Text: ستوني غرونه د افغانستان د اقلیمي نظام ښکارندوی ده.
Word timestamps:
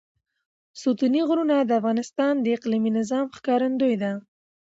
ستوني 0.81 1.21
غرونه 1.29 1.55
د 1.63 1.71
افغانستان 1.79 2.33
د 2.39 2.45
اقلیمي 2.57 2.91
نظام 2.99 3.25
ښکارندوی 3.37 3.95
ده. 4.03 4.11